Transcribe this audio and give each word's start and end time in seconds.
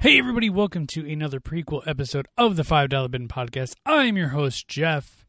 Hey, 0.00 0.18
everybody, 0.18 0.50
welcome 0.50 0.88
to 0.88 1.08
another 1.08 1.38
prequel 1.38 1.86
episode 1.86 2.26
of 2.36 2.56
the 2.56 2.64
$5 2.64 3.10
Bin 3.10 3.28
Podcast. 3.28 3.74
I'm 3.86 4.16
your 4.16 4.28
host, 4.28 4.66
Jeff. 4.66 5.21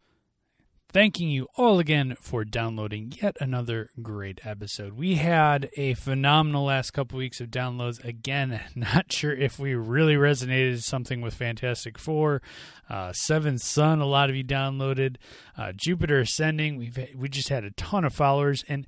Thanking 0.93 1.31
you 1.31 1.47
all 1.57 1.79
again 1.79 2.15
for 2.21 2.45
downloading 2.45 3.13
yet 3.19 3.35
another 3.39 3.89
great 4.03 4.41
episode. 4.45 4.93
We 4.93 5.15
had 5.15 5.71
a 5.75 5.95
phenomenal 5.95 6.65
last 6.65 6.91
couple 6.91 7.17
weeks 7.17 7.41
of 7.41 7.47
downloads. 7.49 8.03
Again, 8.05 8.61
not 8.75 9.11
sure 9.11 9.33
if 9.33 9.57
we 9.57 9.73
really 9.73 10.13
resonated 10.13 10.83
something 10.83 11.19
with 11.19 11.33
Fantastic 11.33 11.97
Four, 11.97 12.43
uh, 12.91 13.11
Seventh 13.11 13.63
Son. 13.63 14.01
A 14.01 14.05
lot 14.05 14.29
of 14.29 14.35
you 14.35 14.43
downloaded 14.43 15.15
uh, 15.57 15.71
Jupiter 15.75 16.19
Ascending. 16.19 16.77
We've 16.77 17.09
we 17.17 17.27
just 17.27 17.49
had 17.49 17.63
a 17.63 17.71
ton 17.71 18.05
of 18.05 18.13
followers, 18.13 18.63
and 18.69 18.85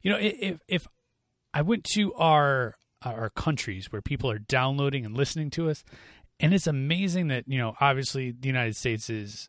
you 0.00 0.12
know 0.12 0.18
if 0.20 0.60
if 0.68 0.86
I 1.52 1.62
went 1.62 1.82
to 1.94 2.14
our 2.14 2.76
our 3.02 3.30
countries 3.30 3.90
where 3.90 4.00
people 4.00 4.30
are 4.30 4.38
downloading 4.38 5.04
and 5.04 5.16
listening 5.16 5.50
to 5.50 5.70
us 5.70 5.82
and 6.38 6.54
it's 6.54 6.66
amazing 6.68 7.28
that 7.28 7.44
you 7.46 7.58
know 7.58 7.74
obviously 7.80 8.32
the 8.32 8.48
united 8.48 8.74
states 8.74 9.08
is 9.08 9.48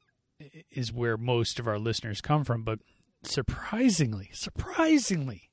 is 0.71 0.93
where 0.93 1.17
most 1.17 1.59
of 1.59 1.67
our 1.67 1.79
listeners 1.79 2.21
come 2.21 2.43
from 2.43 2.63
but 2.63 2.79
surprisingly 3.23 4.29
surprisingly 4.33 5.49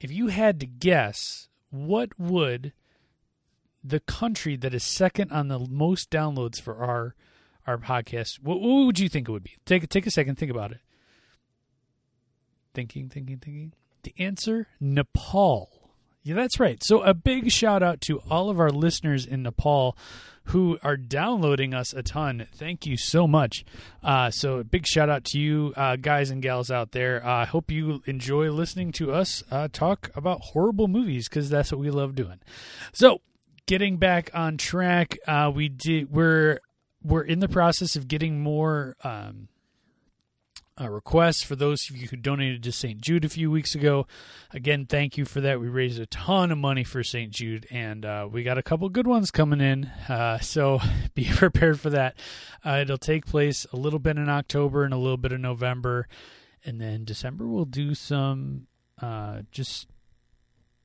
if 0.00 0.10
you 0.10 0.28
had 0.28 0.60
to 0.60 0.66
guess 0.66 1.48
what 1.70 2.10
would 2.18 2.72
the 3.82 4.00
country 4.00 4.56
that 4.56 4.74
is 4.74 4.84
second 4.84 5.30
on 5.30 5.48
the 5.48 5.58
most 5.58 6.10
downloads 6.10 6.60
for 6.60 6.76
our 6.76 7.14
our 7.66 7.78
podcast 7.78 8.40
what, 8.40 8.60
what 8.60 8.86
would 8.86 8.98
you 8.98 9.08
think 9.08 9.28
it 9.28 9.32
would 9.32 9.42
be? 9.44 9.56
Take 9.64 9.88
take 9.88 10.06
a 10.06 10.10
second 10.10 10.36
think 10.36 10.50
about 10.50 10.72
it. 10.72 10.78
Thinking 12.74 13.08
thinking 13.08 13.38
thinking. 13.38 13.72
The 14.02 14.14
answer 14.18 14.68
nepal 14.80 15.75
yeah, 16.26 16.34
that's 16.34 16.58
right. 16.58 16.82
So, 16.82 17.02
a 17.02 17.14
big 17.14 17.52
shout 17.52 17.84
out 17.84 18.00
to 18.02 18.18
all 18.28 18.50
of 18.50 18.58
our 18.58 18.70
listeners 18.70 19.24
in 19.24 19.44
Nepal 19.44 19.96
who 20.46 20.76
are 20.82 20.96
downloading 20.96 21.72
us 21.72 21.92
a 21.92 22.02
ton. 22.02 22.48
Thank 22.52 22.84
you 22.84 22.96
so 22.96 23.28
much. 23.28 23.64
Uh, 24.02 24.32
so, 24.32 24.58
a 24.58 24.64
big 24.64 24.88
shout 24.88 25.08
out 25.08 25.22
to 25.26 25.38
you, 25.38 25.72
uh, 25.76 25.94
guys 25.94 26.30
and 26.30 26.42
gals 26.42 26.68
out 26.68 26.90
there. 26.90 27.24
I 27.24 27.42
uh, 27.42 27.46
hope 27.46 27.70
you 27.70 28.02
enjoy 28.06 28.50
listening 28.50 28.90
to 28.94 29.12
us 29.12 29.44
uh, 29.52 29.68
talk 29.72 30.10
about 30.16 30.40
horrible 30.40 30.88
movies 30.88 31.28
because 31.28 31.48
that's 31.48 31.70
what 31.70 31.80
we 31.80 31.90
love 31.90 32.16
doing. 32.16 32.40
So, 32.92 33.20
getting 33.66 33.96
back 33.96 34.30
on 34.34 34.56
track, 34.56 35.16
uh, 35.28 35.52
we 35.54 35.68
did. 35.68 36.10
We're 36.10 36.58
we're 37.04 37.22
in 37.22 37.38
the 37.38 37.48
process 37.48 37.94
of 37.94 38.08
getting 38.08 38.40
more. 38.40 38.96
Um, 39.04 39.46
uh, 40.80 40.88
requests 40.88 41.42
for 41.42 41.56
those 41.56 41.88
of 41.88 41.96
you 41.96 42.08
who 42.08 42.16
donated 42.16 42.62
to 42.62 42.72
St. 42.72 43.00
Jude 43.00 43.24
a 43.24 43.28
few 43.28 43.50
weeks 43.50 43.74
ago. 43.74 44.06
Again, 44.52 44.86
thank 44.86 45.16
you 45.16 45.24
for 45.24 45.40
that. 45.40 45.60
We 45.60 45.68
raised 45.68 45.98
a 45.98 46.06
ton 46.06 46.52
of 46.52 46.58
money 46.58 46.84
for 46.84 47.02
St. 47.02 47.30
Jude, 47.30 47.66
and 47.70 48.04
uh, 48.04 48.28
we 48.30 48.42
got 48.42 48.58
a 48.58 48.62
couple 48.62 48.88
good 48.90 49.06
ones 49.06 49.30
coming 49.30 49.60
in. 49.60 49.86
Uh, 50.08 50.38
so 50.40 50.80
be 51.14 51.28
prepared 51.30 51.80
for 51.80 51.90
that. 51.90 52.16
Uh, 52.64 52.78
it'll 52.82 52.98
take 52.98 53.26
place 53.26 53.66
a 53.72 53.76
little 53.76 53.98
bit 53.98 54.18
in 54.18 54.28
October 54.28 54.84
and 54.84 54.92
a 54.92 54.98
little 54.98 55.16
bit 55.16 55.32
in 55.32 55.40
November, 55.40 56.08
and 56.64 56.80
then 56.80 57.04
December 57.04 57.46
we'll 57.46 57.64
do 57.64 57.94
some 57.94 58.66
uh, 59.00 59.42
just 59.50 59.88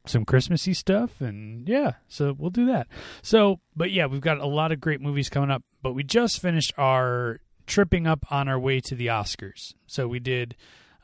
some 0.06 0.26
Christmassy 0.26 0.74
stuff, 0.74 1.22
and 1.22 1.68
yeah, 1.68 1.94
so 2.08 2.36
we'll 2.38 2.50
do 2.50 2.66
that. 2.68 2.88
So, 3.22 3.60
but 3.76 3.92
yeah, 3.92 4.08
we've 4.08 4.22
got 4.22 4.40
a 4.40 4.48
lot 4.48 4.72
of 4.72 4.82
great 4.82 5.02
movies 5.02 5.30
coming 5.30 5.52
up. 5.52 5.64
But 5.82 5.94
we 5.94 6.04
just 6.04 6.40
finished 6.40 6.74
our 6.78 7.40
tripping 7.66 8.08
up 8.08 8.26
on 8.32 8.48
our 8.48 8.60
way 8.60 8.80
to 8.82 8.96
the 8.96 9.08
Oscars. 9.08 9.74
So 9.88 10.08
we 10.08 10.20
did 10.20 10.56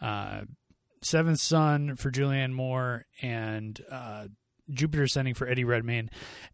uh, 0.01 0.41
Seventh 1.01 1.39
Son 1.39 1.95
for 1.95 2.11
Julianne 2.11 2.53
Moore 2.53 3.05
and 3.21 3.79
uh, 3.89 4.27
Jupiter 4.69 5.03
Ascending 5.03 5.33
for 5.33 5.47
Eddie 5.47 5.63
Redmayne. 5.63 6.09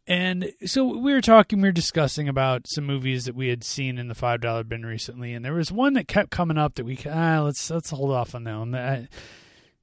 And 0.05 0.51
so 0.65 0.85
we 0.97 1.13
were 1.13 1.21
talking, 1.21 1.61
we 1.61 1.67
were 1.67 1.73
discussing 1.73 2.27
about 2.27 2.67
some 2.67 2.85
movies 2.85 3.25
that 3.25 3.35
we 3.35 3.49
had 3.49 3.63
seen 3.63 3.97
in 3.97 4.07
the 4.07 4.15
five 4.15 4.41
dollar 4.41 4.63
bin 4.63 4.85
recently, 4.85 5.33
and 5.33 5.43
there 5.43 5.53
was 5.53 5.71
one 5.71 5.93
that 5.93 6.07
kept 6.07 6.29
coming 6.29 6.57
up 6.57 6.75
that 6.75 6.85
we 6.85 6.99
ah 7.09 7.41
let's 7.41 7.69
let's 7.69 7.89
hold 7.89 8.11
off 8.11 8.35
on 8.35 8.43
that 8.43 8.57
one. 8.57 8.75
I, 8.75 9.07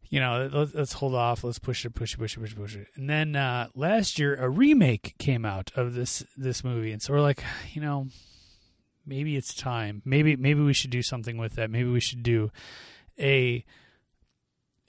you 0.09 0.19
know, 0.19 0.51
let's, 0.53 0.75
let's, 0.75 0.93
hold 0.95 1.15
off. 1.15 1.45
Let's 1.45 1.61
push 1.61 1.85
it, 1.85 1.95
push 1.95 2.15
it, 2.15 2.19
push 2.19 2.37
it, 2.37 2.41
push 2.41 2.53
it, 2.53 2.57
push 2.57 2.77
it. 2.77 2.89
And 2.97 3.09
then 3.09 3.37
uh, 3.37 3.69
last 3.77 4.19
year, 4.19 4.35
a 4.35 4.49
remake 4.49 5.15
came 5.19 5.45
out 5.45 5.71
of 5.77 5.95
this 5.95 6.25
this 6.37 6.65
movie, 6.65 6.91
and 6.91 7.01
so 7.01 7.13
we're 7.13 7.21
like, 7.21 7.45
you 7.73 7.81
know, 7.81 8.09
maybe 9.07 9.37
it's 9.37 9.55
time. 9.55 10.03
Maybe 10.05 10.37
maybe 10.37 10.61
we 10.61 10.75
should 10.75 10.91
do 10.91 11.03
something 11.03 11.37
with 11.37 11.55
that. 11.55 11.71
Maybe 11.71 11.89
we 11.89 12.01
should 12.01 12.23
do 12.23 12.51
a 13.19 13.65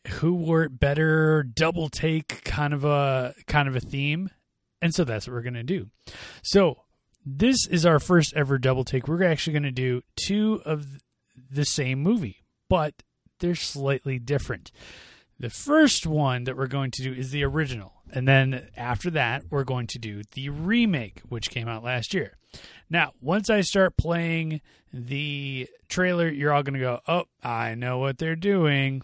who 0.08 0.34
wore 0.34 0.64
it 0.64 0.80
better 0.80 1.44
double 1.44 1.90
take 1.90 2.44
kind 2.44 2.74
of 2.74 2.84
a 2.84 3.34
kind 3.48 3.68
of 3.68 3.76
a 3.76 3.80
theme. 3.80 4.30
And 4.82 4.94
so 4.96 5.04
that's 5.04 5.28
what 5.28 5.34
we're 5.34 5.42
going 5.42 5.54
to 5.54 5.64
do. 5.64 5.90
So, 6.42 6.84
this 7.24 7.68
is 7.68 7.86
our 7.86 8.00
first 8.00 8.34
ever 8.36 8.58
double 8.58 8.84
take. 8.84 9.08
We're 9.08 9.24
actually 9.24 9.54
going 9.54 9.64
to 9.64 9.72
do 9.72 10.02
two 10.16 10.62
of 10.66 10.88
the 11.52 11.66
same 11.66 12.02
movie, 12.02 12.44
but 12.68 13.04
they're 13.40 13.54
slightly 13.54 14.18
different. 14.18 14.72
The 15.42 15.50
first 15.50 16.06
one 16.06 16.44
that 16.44 16.56
we're 16.56 16.68
going 16.68 16.92
to 16.92 17.02
do 17.02 17.12
is 17.12 17.32
the 17.32 17.44
original. 17.44 17.94
And 18.14 18.28
then 18.28 18.70
after 18.78 19.10
that, 19.10 19.46
we're 19.50 19.64
going 19.64 19.88
to 19.88 19.98
do 19.98 20.22
the 20.34 20.50
remake, 20.50 21.22
which 21.30 21.50
came 21.50 21.68
out 21.68 21.84
last 21.84 22.14
year. 22.14 22.38
Now, 22.92 23.14
once 23.22 23.50
I 23.50 23.62
start 23.62 23.98
playing 23.98 24.62
the 24.94 25.68
trailer, 25.90 26.30
you're 26.30 26.54
all 26.54 26.62
going 26.62 26.76
to 26.76 26.80
go, 26.80 27.00
oh, 27.08 27.24
I 27.42 27.74
know 27.74 27.98
what 27.98 28.20
they're 28.20 28.36
doing. 28.36 29.02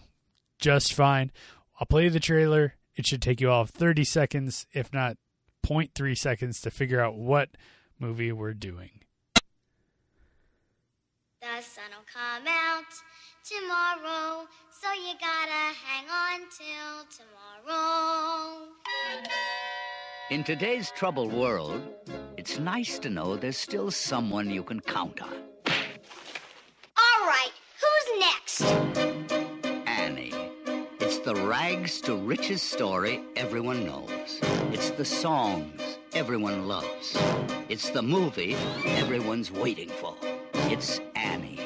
Just 0.60 0.94
fine. 0.94 1.32
I'll 1.80 1.88
play 1.88 2.08
the 2.08 2.20
trailer. 2.20 2.76
It 2.94 3.04
should 3.04 3.20
take 3.20 3.40
you 3.40 3.50
all 3.50 3.64
30 3.66 4.04
seconds, 4.04 4.64
if 4.72 4.92
not 4.92 5.16
0.3 5.66 6.16
seconds, 6.16 6.60
to 6.60 6.70
figure 6.70 7.00
out 7.00 7.16
what 7.16 7.48
movie 7.98 8.30
we're 8.30 8.54
doing. 8.54 9.00
The 11.40 11.62
sun 11.62 11.84
will 11.90 12.04
come 12.12 12.48
out 12.48 12.92
tomorrow, 13.44 14.48
so 14.72 14.92
you 14.92 15.14
gotta 15.20 15.72
hang 15.86 16.06
on 16.10 16.40
till 16.50 17.06
tomorrow. 17.64 18.66
In 20.30 20.42
today's 20.42 20.90
troubled 20.90 21.32
world, 21.32 21.80
it's 22.36 22.58
nice 22.58 22.98
to 22.98 23.08
know 23.08 23.36
there's 23.36 23.56
still 23.56 23.92
someone 23.92 24.50
you 24.50 24.64
can 24.64 24.80
count 24.80 25.22
on. 25.22 25.32
All 26.96 27.24
right, 27.24 27.52
who's 27.80 28.18
next? 28.18 28.62
Annie. 29.86 30.34
It's 30.98 31.18
the 31.18 31.36
rags 31.36 32.00
to 32.00 32.16
riches 32.16 32.62
story 32.62 33.20
everyone 33.36 33.86
knows. 33.86 34.40
It's 34.72 34.90
the 34.90 35.04
songs 35.04 35.98
everyone 36.14 36.66
loves. 36.66 37.16
It's 37.68 37.90
the 37.90 38.02
movie 38.02 38.56
everyone's 38.84 39.52
waiting 39.52 39.88
for. 39.88 40.16
It's 40.70 41.00
Annie. 41.16 41.58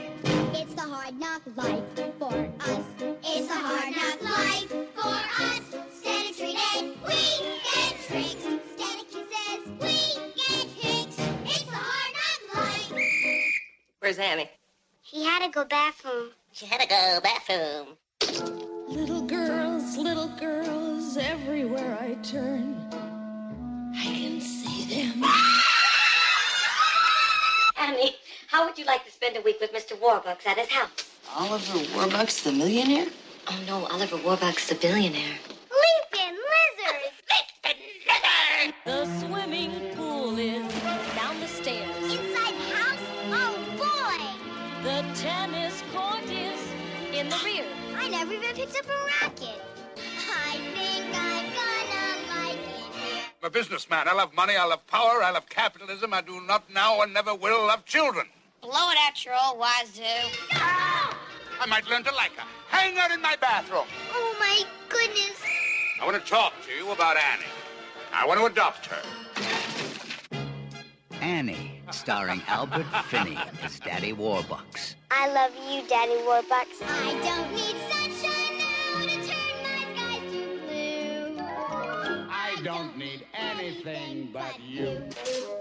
It's 0.55 0.75
the 0.75 0.83
hard 0.83 1.19
knock 1.19 1.43
life 1.57 1.83
for 2.21 2.49
us. 2.61 2.85
It's 3.25 3.49
the 3.49 3.55
hard 3.55 3.97
knock 3.97 4.23
life 4.23 4.69
for 4.95 5.19
us. 5.43 5.61
Stand 5.93 6.37
treated, 6.37 6.97
we 7.05 7.19
get 7.67 7.97
tricks. 8.07 8.43
Stand 8.77 9.03
kisses, 9.11 9.67
we 9.81 9.95
get 10.37 10.69
hicks. 10.71 11.19
It's 11.45 11.65
the 11.65 11.75
hard 11.75 12.13
knock 12.15 12.55
life. 12.55 13.61
Where's 13.99 14.19
Annie? 14.19 14.49
She 15.03 15.25
had 15.25 15.45
to 15.45 15.51
go 15.51 15.65
bathroom. 15.65 16.29
She 16.53 16.67
had 16.67 16.81
to 16.81 16.87
go 16.87 17.19
bathroom. 17.25 17.97
Little 18.89 19.23
girls, 19.23 19.97
little 19.97 20.29
girls, 20.39 21.17
everywhere 21.17 21.99
I 22.01 22.15
turn, 22.23 22.77
I 23.97 24.05
can 24.05 24.41
see 24.41 24.85
them. 25.11 25.25
Annie, 28.53 28.63
how 28.63 28.67
would 28.67 28.79
you 28.79 28.85
like 28.85 29.05
to 29.05 29.11
spend 29.11 29.37
a 29.37 29.41
week 29.41 29.61
with 29.61 29.73
Mr. 29.73 29.97
Warbucks 29.99 30.47
at 30.47 30.59
his 30.59 30.69
house? 30.69 31.11
Oliver 31.37 31.79
Warbucks, 31.95 32.45
the 32.45 32.53
millionaire? 32.53 33.07
Oh 33.49 33.59
no, 33.67 33.87
Oliver 33.87 34.17
Warbucks, 34.17 34.69
the 34.69 34.75
billionaire. 34.75 35.39
Leaping 35.71 36.37
lizards! 36.53 37.15
Leaping 37.65 37.83
lizards. 38.07 38.75
The 38.85 39.21
swimming 39.21 39.95
pool 39.97 40.39
is 40.39 40.63
down 41.15 41.41
the 41.41 41.47
stairs. 41.47 41.97
Inside 42.05 42.55
the 42.55 42.75
house? 42.77 42.99
Oh 43.31 43.57
boy. 43.79 44.21
The 44.83 45.05
tennis 45.21 45.83
court 45.93 46.25
is 46.25 46.61
in 47.13 47.29
the 47.29 47.41
rear. 47.45 47.65
I 47.97 48.09
never 48.09 48.35
even 48.35 48.55
picked 48.55 48.77
up 48.79 48.87
a 48.87 49.25
racket. 49.25 49.61
I 49.97 50.59
think 50.75 51.07
I'm 51.15 51.47
gonna 51.59 52.47
like 52.47 52.59
it 52.59 52.95
here. 52.97 53.25
I'm 53.43 53.47
a 53.47 53.51
businessman. 53.51 54.09
I 54.09 54.15
love 54.15 54.35
money. 54.35 54.57
I 54.57 54.65
love 54.65 54.87
power. 54.87 55.23
I 55.23 55.31
love 55.31 55.49
capitalism. 55.49 56.13
I 56.15 56.21
do 56.21 56.41
not 56.43 56.71
now 56.73 57.01
and 57.03 57.15
never 57.15 57.35
will 57.35 57.67
love 57.67 57.85
children. 57.85 58.27
Blow 58.63 58.91
it 58.91 58.99
out 59.05 59.25
your 59.25 59.35
old 59.35 59.59
wazoo. 59.59 60.03
I 60.53 61.67
might 61.69 61.85
learn 61.91 62.05
to 62.05 62.15
like 62.15 62.37
her. 62.37 62.47
Hang 62.69 62.95
her 62.95 63.13
in 63.13 63.21
my 63.21 63.35
bathroom. 63.41 63.87
Oh 64.13 64.37
my 64.39 64.63
goodness. 64.89 65.43
I 66.01 66.07
want 66.07 66.25
to 66.25 66.31
talk 66.31 66.53
to 66.67 66.73
you 66.73 66.93
about 66.93 67.17
Annie. 67.17 67.43
I 68.15 68.25
want 68.25 68.39
to 68.39 68.47
adopt 68.47 68.87
her. 68.87 69.03
Annie, 71.21 71.81
starring 71.91 72.41
Albert 72.47 72.87
Finney 73.07 73.37
as 73.65 73.81
Daddy 73.81 74.13
Warbucks. 74.13 74.95
I 75.11 75.23
I 75.25 75.29
love 75.33 75.53
you, 75.69 75.87
Daddy 75.89 76.19
Warbucks. 76.23 76.83
I 76.83 77.13
don't 77.23 77.53
need 77.53 77.77
sunshine 77.91 78.59
now 78.59 79.07
to 79.07 79.15
turn 79.29 79.55
my 79.63 79.81
skies 79.95 80.33
to 80.33 80.43
blue. 80.67 82.27
I 82.31 82.61
don't 82.63 82.97
need 82.97 83.27
anything 83.35 84.31
but 84.33 84.59
you. 84.61 85.03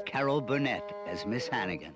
Carol 0.05 0.39
Burnett 0.41 0.95
as 1.07 1.25
Miss 1.25 1.47
Hannigan. 1.47 1.93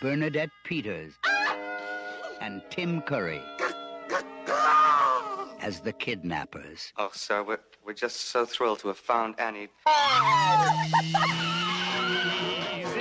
Bernadette 0.00 0.50
Peters 0.64 1.14
and 2.40 2.62
Tim 2.70 3.00
Curry 3.02 3.40
as 5.60 5.80
the 5.80 5.92
kidnappers. 5.92 6.92
Oh, 6.98 7.10
sir, 7.12 7.42
we're, 7.42 7.60
we're 7.84 7.94
just 7.94 8.22
so 8.22 8.44
thrilled 8.44 8.80
to 8.80 8.88
have 8.88 8.98
found 8.98 9.38
Annie. 9.38 9.68
Annie 9.86 10.92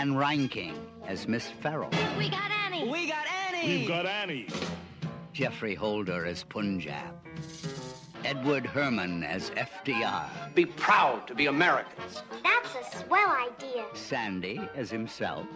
Anne 0.00 0.14
Reinking 0.14 0.78
as 1.06 1.28
Miss 1.28 1.46
Farrell. 1.60 1.90
We 2.16 2.30
got 2.30 2.50
Annie. 2.64 2.88
We 2.88 3.06
got 3.06 3.26
Annie. 3.52 3.80
We've 3.80 3.86
got 3.86 4.06
Annie. 4.06 4.46
Geoffrey 5.34 5.74
Holder 5.74 6.24
as 6.24 6.42
Punjab. 6.42 7.14
Edward 8.24 8.64
Herman 8.64 9.22
as 9.24 9.50
FDR. 9.50 10.24
Be 10.54 10.64
proud 10.64 11.26
to 11.26 11.34
be 11.34 11.48
Americans. 11.48 12.22
That's 12.42 12.74
a 12.76 12.96
swell 13.04 13.28
idea. 13.28 13.84
Sandy 13.92 14.58
as 14.74 14.90
himself. 14.90 15.46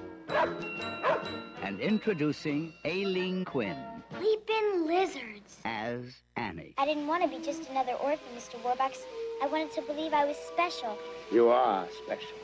And 1.63 1.81
introducing 1.81 2.75
Aileen 2.85 3.47
Quinn 3.47 3.79
We've 4.21 4.45
been 4.45 4.87
lizards. 4.87 5.57
as 5.65 6.03
Annie. 6.37 6.75
I 6.77 6.85
didn't 6.85 7.07
want 7.07 7.23
to 7.23 7.31
be 7.35 7.43
just 7.43 7.71
another 7.71 7.93
orphan, 7.93 8.29
Mr. 8.37 8.61
Warbucks. 8.63 8.99
I 9.43 9.47
wanted 9.47 9.73
to 9.73 9.81
believe 9.81 10.13
I 10.13 10.27
was 10.27 10.37
special. 10.37 10.99
You 11.33 11.49
are 11.49 11.87
special. 12.05 12.37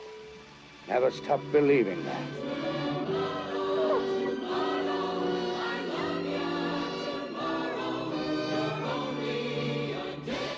Never 0.87 1.11
stop 1.11 1.39
believing 1.51 2.03
that. 2.05 2.21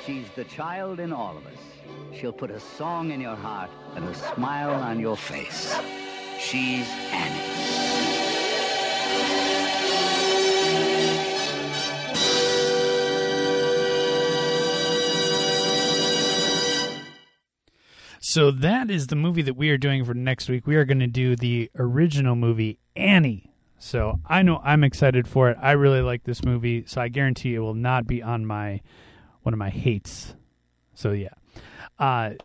She's 0.05 0.29
the 0.35 0.43
child 0.45 0.99
in 0.99 1.13
all 1.13 1.37
of 1.37 1.45
us. 1.47 1.53
She'll 2.19 2.33
put 2.33 2.51
a 2.51 2.59
song 2.59 3.11
in 3.11 3.21
your 3.21 3.35
heart 3.35 3.69
and 3.95 4.05
a 4.05 4.13
smile 4.13 4.71
on 4.71 4.99
your 4.99 5.17
face. 5.17 5.79
She's 6.39 6.87
Annie. 7.11 8.02
So 18.25 18.51
that 18.51 18.89
is 18.89 19.07
the 19.07 19.17
movie 19.17 19.41
that 19.41 19.57
we 19.57 19.69
are 19.69 19.77
doing 19.77 20.05
for 20.05 20.13
next 20.13 20.47
week. 20.47 20.65
We 20.65 20.77
are 20.77 20.85
going 20.85 21.01
to 21.01 21.07
do 21.07 21.35
the 21.35 21.69
original 21.77 22.37
movie 22.37 22.79
Annie. 22.95 23.51
So 23.79 24.21
I 24.25 24.43
know 24.43 24.61
I'm 24.63 24.85
excited 24.85 25.27
for 25.27 25.49
it. 25.49 25.57
I 25.61 25.73
really 25.73 25.99
like 25.99 26.23
this 26.23 26.41
movie, 26.41 26.85
so 26.87 27.01
I 27.01 27.09
guarantee 27.09 27.53
it 27.53 27.59
will 27.59 27.73
not 27.73 28.07
be 28.07 28.23
on 28.23 28.45
my 28.45 28.79
one 29.41 29.51
of 29.51 29.59
my 29.59 29.69
hates. 29.69 30.35
So 30.93 31.11
yeah. 31.11 31.33
Uh 31.99 32.35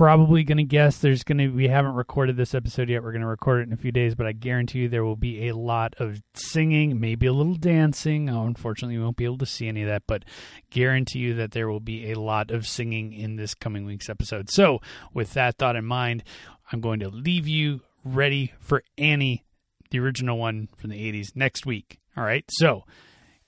probably 0.00 0.42
going 0.44 0.56
to 0.56 0.64
guess 0.64 0.96
there's 0.96 1.22
going 1.22 1.36
to 1.36 1.48
we 1.48 1.68
haven't 1.68 1.92
recorded 1.92 2.34
this 2.34 2.54
episode 2.54 2.88
yet. 2.88 3.02
We're 3.02 3.12
going 3.12 3.20
to 3.20 3.28
record 3.28 3.60
it 3.60 3.66
in 3.66 3.74
a 3.74 3.76
few 3.76 3.92
days, 3.92 4.14
but 4.14 4.24
I 4.24 4.32
guarantee 4.32 4.78
you 4.78 4.88
there 4.88 5.04
will 5.04 5.14
be 5.14 5.48
a 5.48 5.54
lot 5.54 5.94
of 5.98 6.22
singing, 6.32 6.98
maybe 6.98 7.26
a 7.26 7.34
little 7.34 7.54
dancing. 7.54 8.30
Oh, 8.30 8.46
unfortunately, 8.46 8.96
we 8.96 9.04
won't 9.04 9.18
be 9.18 9.26
able 9.26 9.36
to 9.36 9.44
see 9.44 9.68
any 9.68 9.82
of 9.82 9.88
that, 9.88 10.04
but 10.06 10.24
guarantee 10.70 11.18
you 11.18 11.34
that 11.34 11.50
there 11.50 11.68
will 11.68 11.80
be 11.80 12.10
a 12.12 12.18
lot 12.18 12.50
of 12.50 12.66
singing 12.66 13.12
in 13.12 13.36
this 13.36 13.52
coming 13.52 13.84
week's 13.84 14.08
episode. 14.08 14.48
So, 14.50 14.80
with 15.12 15.34
that 15.34 15.58
thought 15.58 15.76
in 15.76 15.84
mind, 15.84 16.24
I'm 16.72 16.80
going 16.80 17.00
to 17.00 17.10
leave 17.10 17.46
you 17.46 17.82
ready 18.02 18.54
for 18.58 18.82
Annie, 18.96 19.44
the 19.90 19.98
original 20.00 20.38
one 20.38 20.70
from 20.78 20.88
the 20.88 21.12
80s, 21.12 21.36
next 21.36 21.66
week. 21.66 22.00
All 22.16 22.24
right. 22.24 22.46
So, 22.52 22.84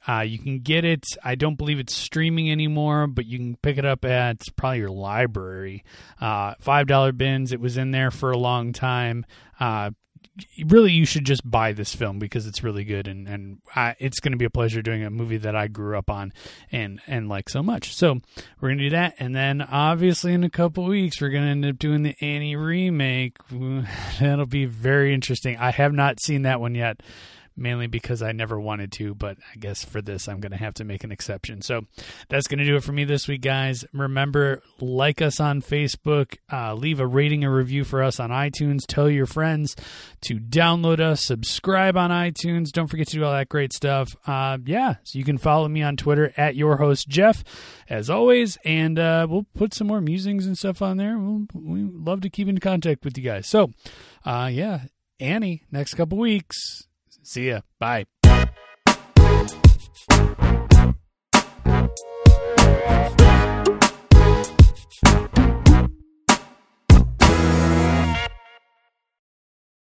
uh, 0.09 0.21
you 0.21 0.39
can 0.39 0.61
get 0.61 0.85
it. 0.85 1.05
I 1.23 1.35
don't 1.35 1.57
believe 1.57 1.79
it's 1.79 1.95
streaming 1.95 2.51
anymore, 2.51 3.07
but 3.07 3.27
you 3.27 3.39
can 3.39 3.57
pick 3.57 3.79
it 3.79 3.85
up 3.85 4.05
at 4.05 4.43
probably 4.57 4.79
your 4.79 4.91
library. 4.91 5.85
Uh, 6.21 6.55
Five 6.61 6.87
dollar 6.87 7.13
bins. 7.13 7.53
It 7.53 7.61
was 7.61 7.77
in 7.77 7.91
there 7.91 8.11
for 8.11 8.31
a 8.33 8.39
long 8.39 8.73
time. 8.73 9.25
Uh, 9.61 9.91
really, 10.67 10.93
you 10.93 11.05
should 11.05 11.25
just 11.25 11.49
buy 11.49 11.73
this 11.73 11.95
film 11.95 12.19
because 12.19 12.47
it's 12.47 12.65
really 12.65 12.85
good, 12.85 13.07
and 13.07 13.29
and 13.29 13.59
I, 13.77 13.95
it's 13.99 14.21
going 14.21 14.33
to 14.33 14.39
be 14.39 14.45
a 14.45 14.51
pleasure 14.51 14.83
doing 14.83 15.05
a 15.05 15.11
movie 15.11 15.37
that 15.39 15.55
I 15.55 15.69
grew 15.69 15.97
up 15.97 16.11
on 16.11 16.33
and 16.71 17.01
and 17.07 17.29
like 17.29 17.49
so 17.49 17.63
much. 17.63 17.95
So 17.95 18.21
we're 18.61 18.71
gonna 18.71 18.83
do 18.83 18.91
that, 18.91 19.15
and 19.19 19.35
then 19.35 19.61
obviously 19.63 20.33
in 20.33 20.45
a 20.45 20.51
couple 20.51 20.85
weeks 20.85 21.21
we're 21.21 21.31
gonna 21.31 21.47
end 21.47 21.65
up 21.65 21.79
doing 21.79 22.03
the 22.03 22.17
Annie 22.21 22.57
remake. 22.57 23.37
That'll 24.21 24.47
be 24.47 24.65
very 24.65 25.15
interesting. 25.15 25.57
I 25.59 25.71
have 25.71 25.93
not 25.93 26.21
seen 26.21 26.43
that 26.43 26.61
one 26.61 26.75
yet 26.75 27.01
mainly 27.57 27.87
because 27.87 28.23
I 28.23 28.33
never 28.33 28.59
wanted 28.59 28.93
to, 28.93 29.15
but 29.15 29.39
I 29.53 29.57
guess 29.59 29.85
for 29.85 30.03
this 30.03 30.29
I'm 30.29 30.41
going 30.41 30.53
to 30.53 30.59
have 30.59 30.75
to 30.75 30.85
make 30.85 31.05
an 31.05 31.13
exception. 31.13 31.63
So 31.63 31.83
that's 32.29 32.47
going 32.47 32.59
to 32.59 32.65
do 32.65 32.77
it 32.77 32.85
for 32.85 32.93
me 32.93 33.05
this 33.05 33.29
week, 33.29 33.43
guys. 33.43 33.85
Remember, 33.93 34.63
like 34.81 35.23
us 35.23 35.41
on 35.41 35.63
Facebook, 35.63 36.37
uh, 36.53 36.75
leave 36.75 37.01
a 37.01 37.07
rating 37.07 37.45
and 37.45 37.55
review 37.55 37.85
for 37.85 38.03
us 38.03 38.21
on 38.21 38.31
iTunes, 38.31 38.81
tell 38.87 39.09
your 39.09 39.27
friends 39.27 39.77
to 40.23 40.39
download 40.39 41.01
us, 41.01 41.25
subscribe 41.25 41.97
on 41.97 42.11
iTunes. 42.11 42.71
Don't 42.71 42.89
forget 42.89 43.09
to 43.09 43.17
do 43.17 43.25
all 43.25 43.33
that 43.33 43.49
great 43.49 43.73
stuff. 43.73 44.15
Uh, 44.27 44.59
yeah, 44.65 44.97
so 45.05 45.19
you 45.19 45.25
can 45.25 45.39
follow 45.39 45.69
me 45.69 45.83
on 45.83 45.97
Twitter 45.97 46.33
at 46.37 46.57
your 46.57 46.77
host 46.77 47.09
Jeff, 47.09 47.43
as 47.89 48.09
always, 48.11 48.59
and 48.65 48.99
uh, 48.99 49.27
we'll 49.29 49.47
put 49.55 49.75
some 49.75 49.87
more 49.87 50.01
musings 50.01 50.47
and 50.47 50.57
stuff 50.57 50.83
on 50.83 50.97
there. 50.97 51.19
We'll, 51.19 51.47
we 51.55 51.83
love 51.83 52.21
to 52.23 52.31
keep 52.31 52.49
in 52.49 52.59
contact 52.59 53.05
with 53.05 53.17
you 53.17 53.25
guys. 53.25 53.47
So, 53.49 53.71
uh, 54.25 54.51
yeah, 54.53 54.85
Annie, 55.21 55.63
next 55.71 55.95
couple 55.95 56.19
weeks. 56.19 56.89
See 57.23 57.49
ya. 57.49 57.61
Bye. 57.79 58.05